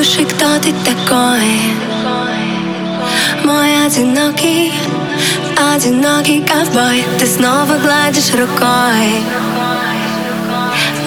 Послушай, 0.00 0.24
кто 0.24 0.58
ты 0.60 0.72
такой 0.82 1.60
Мой 3.44 3.84
одинокий, 3.86 4.72
одинокий 5.74 6.42
ковбой 6.42 7.04
Ты 7.18 7.26
снова 7.26 7.76
гладишь 7.76 8.30
рукой 8.30 9.20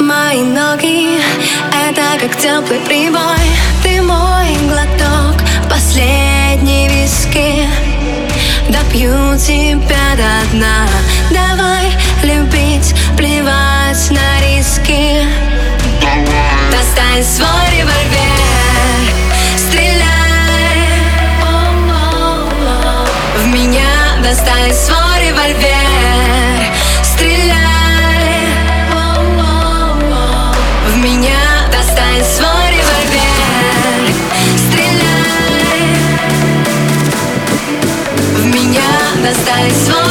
Мои 0.00 0.42
ноги, 0.42 1.20
это 1.70 2.18
как 2.20 2.36
теплый 2.36 2.80
прибой 2.80 3.46
Ты 3.84 4.02
мой 4.02 4.56
глоток, 4.68 5.40
последний 5.70 6.88
виски. 6.88 7.68
Допью 8.70 9.38
тебя 9.38 10.16
до 10.16 10.50
дна 10.50 10.88
достань 24.30 24.72
свой 24.72 25.28
револьвер 25.28 26.72
Стреляй. 27.02 27.56
В 30.86 30.96
меня 30.98 31.66
достань 31.72 32.24
свой 32.24 32.70
револьвер 32.70 34.14
Стреляй. 34.56 35.96
В 38.36 38.46
меня 38.46 38.90
достань 39.20 39.72
свой 39.84 40.09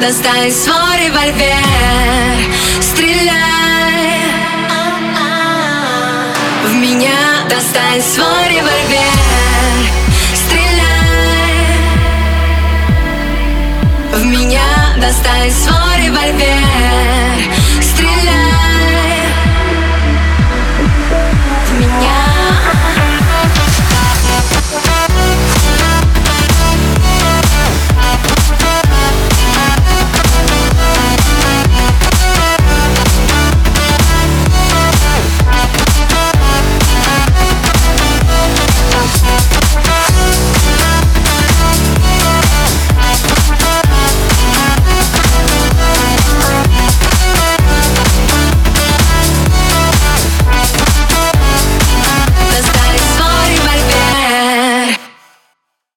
достань 0.00 0.52
свой 0.52 1.06
револьвер 1.06 1.56
Стреляй. 2.80 3.34
В 6.64 6.74
меня 6.74 7.18
достань 7.48 8.02
свой 8.02 8.48
револьвер 8.48 9.90
Стреляй. 10.34 11.78
В 14.12 14.24
меня 14.24 14.62
достань 15.00 15.50
свой 15.50 16.06
револьвер 16.06 17.27